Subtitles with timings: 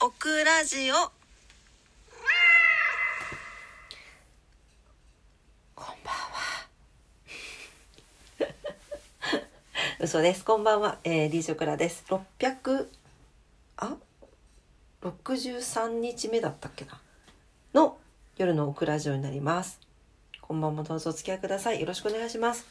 [0.00, 0.94] オクラジオ
[5.74, 6.68] こんばんは。
[10.00, 10.44] 嘘です。
[10.44, 10.98] こんばんは。
[11.04, 12.04] えー、リージョクラです。
[12.08, 12.88] 600、
[13.78, 13.96] あ
[15.02, 17.00] ?63 日目だったっけな？
[17.72, 17.96] の
[18.36, 19.80] 夜のオクラジオになります。
[20.40, 21.80] こんばんもどうぞお付き合いください。
[21.80, 22.66] よろしくお願いします。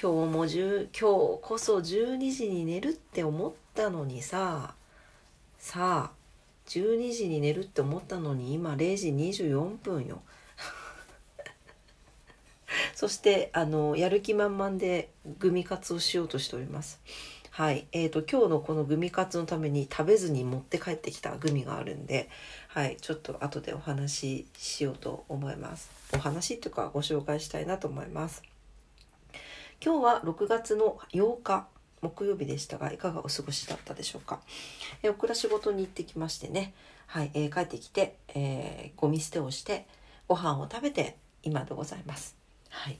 [0.00, 4.74] 今日も10、今日こそ12時に寝るって思ったのにさ、
[5.58, 6.19] さあ、
[6.66, 10.22] 12時に寝るって思ったのに今0時24分よ。
[12.94, 17.00] そしてあのやる気満々でグミカツをしようとしております。
[17.50, 22.30] はい、えーと今日のこのグミカツのために食べずに持って帰ってきたグミがあるんで、
[22.68, 25.90] はい、ちょっと後でお話ししようと思います。
[26.14, 28.42] お話っていうかご紹介したいなと思います。
[29.84, 31.66] 今日は6月の8日
[32.02, 34.40] 木曜日でしたがいかがお過ごしだったでしょうか？
[35.02, 36.72] えー、お倉仕事に行ってきましてね、
[37.06, 39.86] はい、えー帰ってきて、えーゴミ捨てをして
[40.28, 42.36] ご飯を食べて今でございます。
[42.68, 42.98] はい。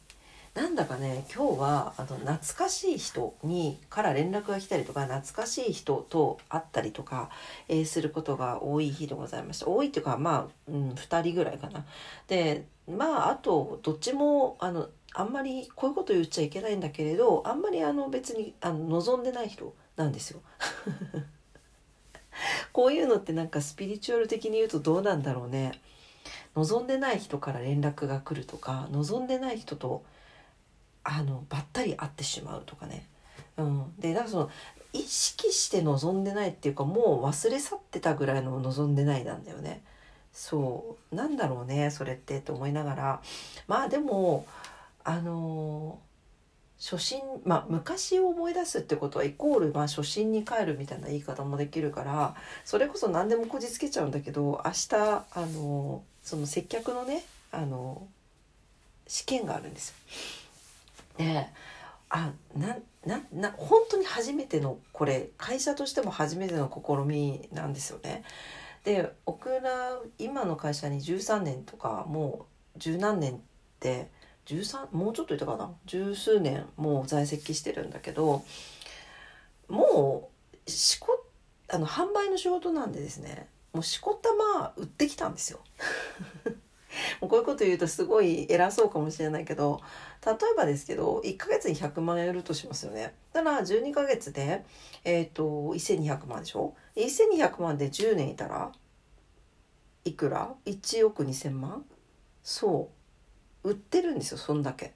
[0.52, 7.30] なんだかね今日はあの懐かしい人にから連絡が来たりとか懐かしい人と会ったりとか、
[7.68, 11.86] えーすることが多い日でございました多いっていうかまあ、うん、2人ぐらいかな
[12.26, 20.40] でまああとどっちもあのあんまりこういうこと言っちゃいけないんだけれどあんまりあの別にあの望んでない人なんですよ。
[22.72, 25.80] こういうのってなんかスピリチュアル的に言うとどうなんだろうね。
[26.54, 30.04] 望んでない人から連絡が来るとか望んでない人と
[31.04, 33.06] あのばったり会ってしまうとかね、
[33.56, 34.50] うん、でなんかその
[34.92, 39.82] 意識して望んでないっていうかもう忘れ去ってたぐらいの望んでないなんだよね。
[40.32, 43.20] そうなんだろうねそれってと思いながら
[43.66, 44.46] まあでも
[45.04, 45.98] あの
[46.78, 58.06] 初心まあ昔を思い出すってことはイコールまあ初心に帰るみたいな言い方もできるからそれこそ何でもこじつけちゃうんだけど明日あのその接客のねあの
[59.06, 59.94] 試験があるんですよ。
[61.18, 61.46] で
[62.08, 68.24] あななな本当に初めてのこれ会社としても初めての試みなんですよね。
[68.84, 72.46] でオクラ今の会社に13年とかも
[72.76, 73.38] う十何年っ
[73.78, 74.10] て
[74.46, 75.70] 13もうちょっといたかな？
[75.86, 78.42] 十数年もう在籍してるんだけど
[79.68, 80.30] も
[80.66, 81.24] うしこ
[81.68, 85.60] あの販売の仕事なんでですねもうしこたま売ってきたんですよ。
[87.20, 89.80] もうこういうこと言うとすごい偉そうかもしれないけど
[90.24, 93.14] 例えばですけど1ヶ月に100万円売るとしますよね。
[93.32, 94.64] だから12ヶ月で、
[95.04, 98.72] えー、と1200万でしょ？1200万で10年いたら
[100.04, 101.84] いくら ?1 億2000万？
[102.42, 102.90] そ
[103.64, 104.92] う売ってるんですよそんだけ。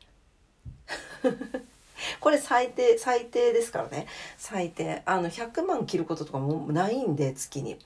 [2.20, 4.06] これ最低最低ですからね
[4.36, 7.78] 最低あの100万切ることとかもないんで月に。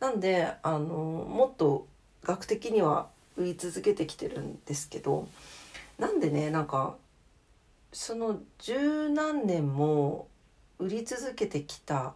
[0.00, 1.86] なんであのもっと
[2.24, 5.28] 額的には売り続けてきてるんですけど
[5.98, 6.96] なんでねなんか
[7.92, 10.28] その十何年も
[10.78, 12.14] 売り続けてきた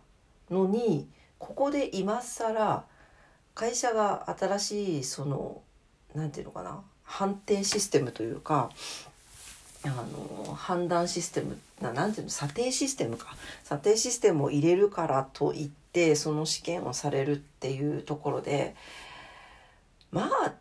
[0.50, 1.08] のに
[1.38, 2.84] ここで今更
[3.54, 5.62] 会社が新しいその
[6.14, 8.70] なんていうのかな判定システムというか
[9.84, 13.36] あの判断システムななんていうの査定システムか。
[13.62, 18.74] 査定システムを入れるからといってその試験をされるっていうところで
[20.10, 20.54] まあ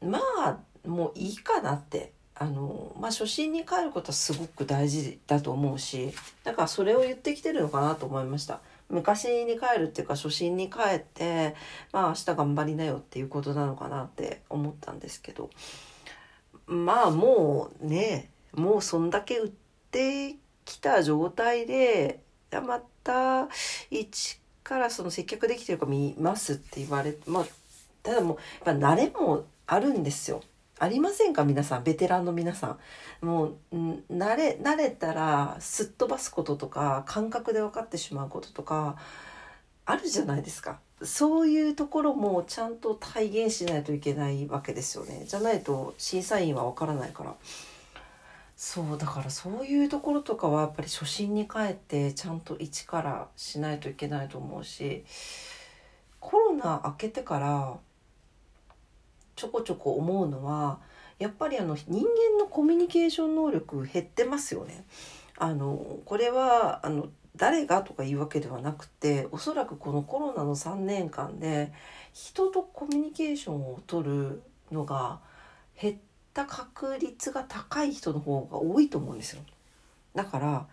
[0.00, 0.58] まあ
[0.88, 2.12] もういいかなって。
[2.38, 6.12] あのまあ初心に帰ることはすごく大事だと思うし
[6.44, 8.60] だからそれを言ってきてるのかなと思いました。
[8.90, 11.56] 昔に帰るっていうか初心に帰って
[11.92, 15.48] まあ明日頑張りなよっていうことなのかなって思ったんですけど。
[16.66, 19.50] まあもうねもうそんだけ売っ
[19.90, 22.20] てきた状態で
[22.50, 23.48] また
[23.90, 27.46] 一からその接客できてるか見ますって言われまあ
[28.02, 28.36] ただもう
[28.66, 30.42] やっぱ慣れもあるんですよ。
[30.78, 31.44] ありませんか？
[31.44, 31.84] 皆さん。
[31.84, 32.76] ベテランの皆さ
[33.22, 33.26] ん。
[33.26, 33.56] もう
[34.10, 38.96] 慣れ慣れたらすっ飛ばすこととか感覚で分かってしまうこととか
[39.86, 40.78] あるじゃないですか。
[41.02, 45.24] そういうところもちゃんと体現しないといけないわけですよね。
[45.26, 47.34] じゃないと審査員は分からないから。
[48.54, 55.04] そうだからそういうところとかはやっぱり初心に帰ってちゃんと一からしないといけないと思うし
[56.20, 57.76] コロナ明けてから
[59.36, 60.80] ちょこちょこ思うのは
[61.18, 62.02] やっぱりあの人間
[62.38, 64.84] のコミュニケーション能力減ってますよね。
[65.38, 71.72] あのこれはあの誰がとかいうわけではなくておそらくこのコロナの3年間で
[72.12, 74.42] 人とコミュニケーションを取る
[74.72, 75.20] のが
[75.80, 75.96] 減っ
[76.32, 79.42] た確率が高い人の方が多いと思うんですよ。
[80.14, 80.66] だから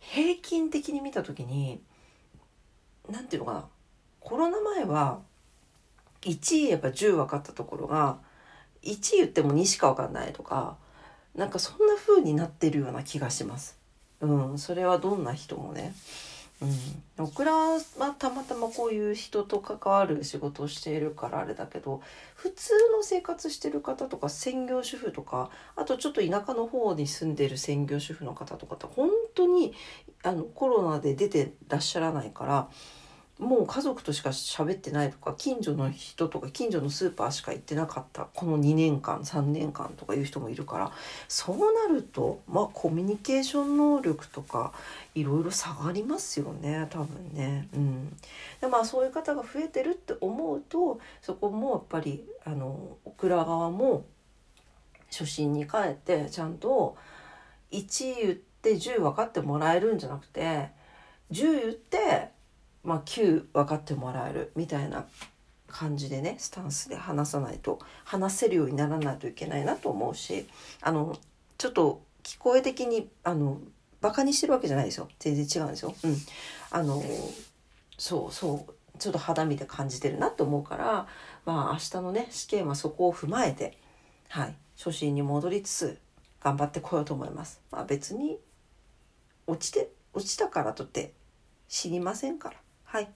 [0.00, 1.80] 平均的に見た時に
[3.08, 3.68] 何ていうのかな
[4.20, 5.20] コロナ前は
[6.24, 8.18] 1位やっぱ10分かったところが
[8.82, 10.76] 1言っても2しか分かんないとか
[11.34, 13.76] なんかそんな風になってるような気がします。
[14.20, 15.94] うん、それはどんな人もね。
[16.62, 17.80] うん、オクラは
[18.16, 22.00] たまたまこういう人と関わる仕事をしているからあれだけど
[22.36, 29.74] 普通の生活してる方とか専業主婦とかあとちょっと田舎の方に住んでる専業主婦の方とかって本当に
[30.22, 32.68] あのコロナで出てらっしゃらないから
[33.38, 40.92] もう家族としか喋ってないとか近所の人とか近所のスーパーしか行ってなかったこの2年間3年間とかいう人もいるから
[41.26, 41.56] そう
[41.88, 44.72] なるとまあコミュニケーション能力とか
[45.16, 47.68] いろいろ下がりますよね多分ね。
[47.74, 48.16] うん、
[48.60, 54.04] でまあそういう方が増えてるって思うとそこもやっぱりあのオクラ側も
[55.10, 56.96] 初心に帰ってちゃんと
[57.72, 60.68] 1言って10分かってもらえるんじゃなくて
[61.32, 62.33] 10言って
[62.84, 65.06] まあ、9分かってもらえるみたいな
[65.66, 70.46] 感じでねスタンスで話さないと話せるようにならないといけないなと思うし
[70.80, 71.18] あの
[71.58, 73.60] ちょっと聞こえ的にあの
[74.00, 75.94] バカにしてるわけじゃないですよ全然違うんですよ。
[76.04, 76.16] うん、
[76.70, 77.02] あの
[77.98, 81.06] そうそうちょっと肌身で感じてるなと思うから
[81.44, 83.78] まあ明日のね試験はそこを踏まえて
[84.28, 85.98] はい初心に戻りつつ
[86.40, 87.60] 頑張ってこようと思います。
[87.70, 88.38] まあ、別に
[89.46, 91.14] 落ちて落ちたからとって
[91.68, 92.63] 死にませんから。
[92.94, 93.08] はい。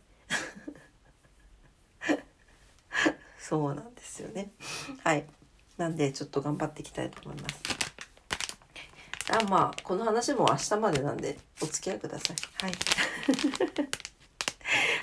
[3.39, 4.51] そうなんですよね。
[5.05, 5.25] はい。
[5.77, 7.55] なんでちょっと頑張っていきたいと思います。
[9.31, 12.37] あまあこの話も明日までなんでお付き合いください。
[12.65, 12.73] はい。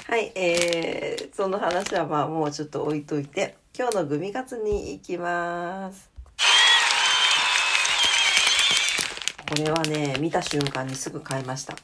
[0.12, 6.15] はい、えー、その話はまあもうちょっと置いといて今日のグミカツに行きます
[9.56, 11.76] れはね見た瞬間にすぐ買いました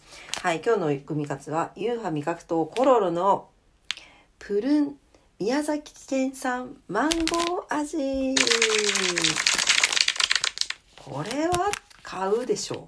[0.42, 3.50] はい、今日の組み活は、ユーハ味覚糖コロロの
[4.40, 4.96] プルン
[5.40, 8.36] 宮崎県産マンゴー味。
[11.00, 11.72] これは
[12.02, 12.88] 買うでしょ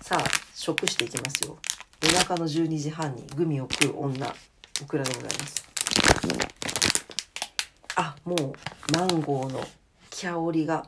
[0.00, 0.04] う。
[0.04, 0.24] さあ、
[0.54, 1.58] 食していきますよ。
[2.02, 4.34] 夜中の12時半にグミを食う女、
[4.82, 5.68] オクラでございます。
[7.96, 8.52] あ、もう
[8.96, 9.60] マンゴーの
[10.10, 10.86] 香りが、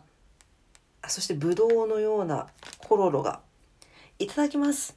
[1.08, 2.46] そしてブドウのような
[2.92, 3.40] コロロが。
[4.18, 4.94] いただきます。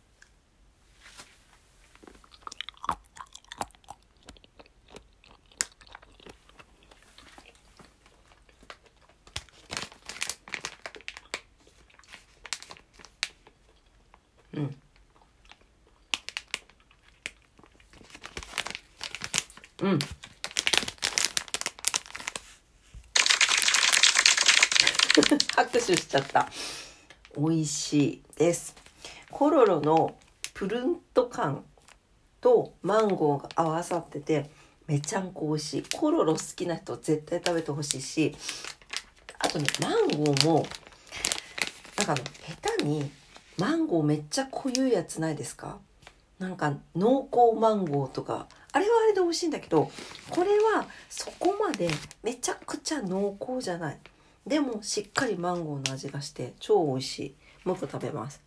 [14.53, 14.75] うん
[19.83, 19.99] うん
[25.55, 26.49] 拍手しちゃった
[27.37, 28.75] 美味しいです。
[29.31, 30.15] コロロの
[30.53, 31.63] プルンと感
[32.41, 34.49] とマンゴーが合わさってて
[34.87, 35.83] めちゃんこ美味しい。
[35.95, 38.35] コロロ好きな人絶対食べてほしいし
[39.39, 40.65] あとねマンゴーも
[41.97, 42.23] なんかあの
[42.61, 43.11] 下手に
[43.57, 45.77] マンゴーめっちゃ濃ゆいやつないですか？
[46.39, 48.47] なんか濃厚マンゴーとか。
[48.71, 49.89] あれはあれで美味しいんだけど
[50.29, 51.89] これはそこまで
[52.23, 53.97] めちゃくちゃ濃厚じゃない。
[54.45, 57.35] でもしっかりマンゴーの味がして超美味しい。
[57.63, 58.41] もう一個食べます。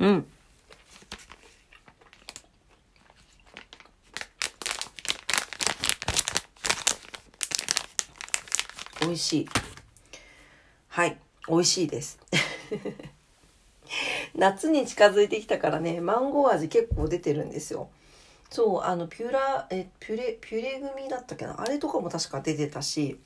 [0.00, 0.26] うん。
[9.02, 9.48] 美味しい。
[10.88, 11.16] はい。
[11.48, 12.18] 美味しいです。
[14.34, 17.88] 夏に近づいてきたからねマンゴー味結構出てるんですよ。
[18.52, 21.60] そうあのピュラえピュレピュレ組だったっけな？
[21.60, 23.18] あれとかも確か出てたし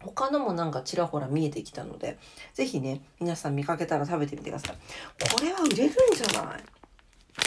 [0.00, 2.18] 他のもなんかちらほら見えてきたので
[2.54, 4.76] 是非ね皆さん見かけたら食べてみてください
[5.36, 6.62] これは売れるんじゃない？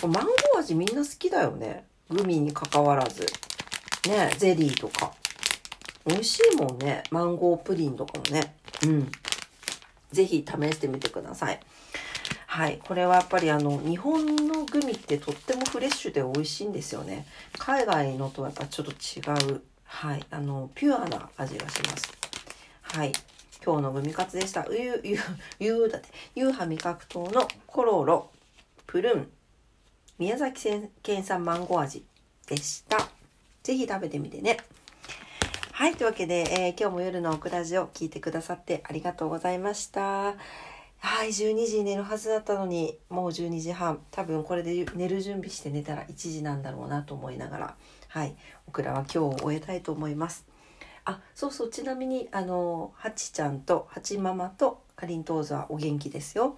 [0.08, 3.26] マンゴー味みんな好きだよねグミにかかわらず
[4.08, 5.14] ねゼリーとか
[6.06, 7.04] 美味しいもんね。
[7.12, 8.56] マンゴープリンとかもね。
[8.84, 9.12] うん。
[10.12, 11.60] ぜひ試してみてください。
[12.52, 12.82] はい。
[12.86, 17.26] これはやっぱりあの、日本のグミってとってもフレッシュで美味しいんですよね。
[17.58, 20.26] 海外のとはやっぱちょっと違う、はい。
[20.30, 22.12] あの、ピュアな味がします。
[22.82, 23.14] はい。
[23.66, 24.68] 今日のグミカツでした。
[24.68, 25.18] うゆ、ゆ、
[25.60, 28.30] ゆだって、ゆうは味覚糖のコロロ、
[28.86, 29.30] プルーン、
[30.20, 32.06] 宮崎県産マンゴー味
[32.48, 32.98] でした。
[33.64, 34.58] ぜひ食べてみてね。
[35.72, 35.96] はい。
[35.96, 40.36] というわけで、えー、今日も夜のオクラジオ聞いてくださってありがとうございました。
[41.04, 41.30] はい。
[41.30, 44.00] 12時に寝るはずだったのに、もう12時半。
[44.12, 47.76] 多分これで寝る準備して寝たら1時なんだろうなと思いながら、
[48.08, 48.36] はい。
[48.68, 50.46] オクラは今日を終えたいと思います。
[51.06, 51.70] あ、そうそう。
[51.72, 56.56] ちなみに、あの、ハチちゃんと、ハチママとかりんとうずはお元気ですよ。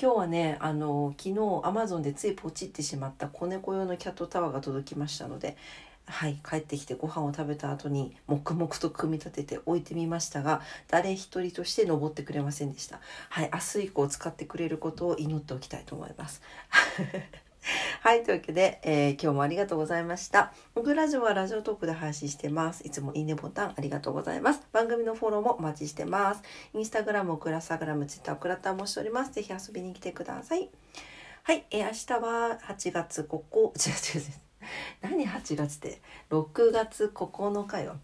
[0.00, 5.58] 今日はねあの昨日アマゾンでついポチってしまった子猫用のキャットタワーが届きましたので
[6.06, 16.42] はい帰ってきてご飯を食べた後に黙々と組み立てて置いてみましたが誰一人として登ってくれませんでしたはい明日以降使ってくれることを祈っておきたいと思います
[18.00, 20.52] はい、というわけで、えー、今日もありがとうございました。
[20.74, 22.86] オグラジオはラジオトークで配信してます。
[22.86, 24.62] いつもいいねボタンありがとうございます。
[24.72, 26.42] 番組のフォローもお待ちしてます。
[26.72, 29.32] インスタグラム、クラサグラム、ツイッター、クラターもしております。
[29.32, 30.70] ぜひ遊びに来てください。
[31.42, 31.90] はい、えー、明
[32.20, 34.49] 日は8月ここ、違う違う違う。
[35.00, 36.00] 何8月って、
[36.30, 37.96] 6月9日よ。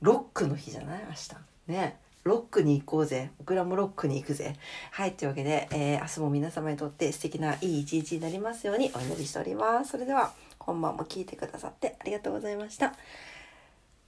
[0.00, 1.04] ロックの日じゃない？
[1.08, 1.36] 明日。
[1.68, 1.98] ね。
[2.24, 3.30] ロックに行こうぜ。
[3.38, 4.56] 僕らもロックに行くぜ。
[4.92, 5.12] はい。
[5.14, 9.90] というわけで、えー、明日も皆様にとって素敵ないい一日になりますようにお祈りしております。
[9.90, 12.94] それでは、本番も聞いてくださってありがとうございました。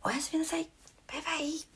[0.05, 0.69] おやすみなさい。
[1.09, 1.74] バイバイ。